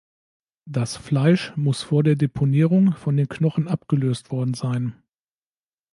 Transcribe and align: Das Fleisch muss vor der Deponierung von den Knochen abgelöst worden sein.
Das 0.65 0.97
Fleisch 0.97 1.53
muss 1.55 1.83
vor 1.83 2.01
der 2.01 2.15
Deponierung 2.15 2.93
von 2.95 3.17
den 3.17 3.29
Knochen 3.29 3.67
abgelöst 3.67 4.31
worden 4.31 4.55
sein. 4.55 4.95